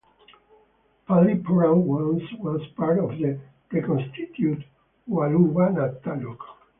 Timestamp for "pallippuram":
1.07-1.83